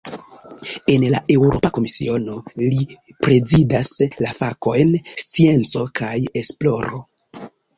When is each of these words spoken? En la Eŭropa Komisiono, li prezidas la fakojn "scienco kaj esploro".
En 0.93 1.03
la 1.15 1.19
Eŭropa 1.33 1.69
Komisiono, 1.77 2.37
li 2.63 2.87
prezidas 3.27 3.93
la 4.25 4.33
fakojn 4.41 4.97
"scienco 5.25 5.85
kaj 6.01 6.17
esploro". 6.43 7.05